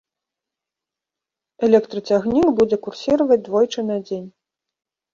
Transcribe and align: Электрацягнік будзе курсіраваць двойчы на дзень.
Электрацягнік 1.69 2.47
будзе 2.63 2.77
курсіраваць 2.89 3.41
двойчы 3.47 3.81
на 3.95 4.03
дзень. 4.11 4.29